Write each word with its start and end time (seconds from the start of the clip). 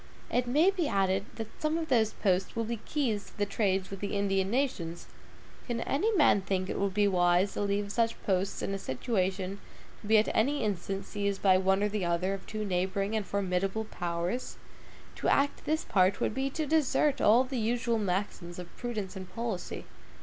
It 0.31 0.47
may 0.47 0.71
be 0.71 0.87
added 0.87 1.25
that 1.35 1.61
some 1.61 1.77
of 1.77 1.89
those 1.89 2.13
posts 2.13 2.55
will 2.55 2.63
be 2.63 2.77
keys 2.85 3.25
to 3.27 3.37
the 3.37 3.45
trade 3.45 3.87
with 3.89 3.99
the 3.99 4.15
Indian 4.17 4.49
nations. 4.49 5.05
Can 5.67 5.81
any 5.81 6.11
man 6.13 6.41
think 6.41 6.67
it 6.71 6.79
would 6.79 6.95
be 6.95 7.07
wise 7.07 7.53
to 7.53 7.61
leave 7.61 7.91
such 7.91 8.19
posts 8.23 8.63
in 8.63 8.73
a 8.73 8.79
situation 8.79 9.59
to 10.01 10.07
be 10.07 10.17
at 10.17 10.27
any 10.35 10.63
instant 10.63 11.05
seized 11.05 11.43
by 11.43 11.59
one 11.59 11.83
or 11.83 11.87
the 11.87 12.03
other 12.03 12.33
of 12.33 12.47
two 12.47 12.65
neighboring 12.65 13.15
and 13.15 13.27
formidable 13.27 13.85
powers? 13.85 14.57
To 15.17 15.27
act 15.29 15.65
this 15.65 15.83
part 15.85 16.19
would 16.19 16.33
be 16.33 16.49
to 16.49 16.65
desert 16.65 17.21
all 17.21 17.43
the 17.43 17.59
usual 17.59 17.99
maxims 17.99 18.57
of 18.57 18.75
prudence 18.77 19.15
and 19.15 19.31
policy. 19.31 19.85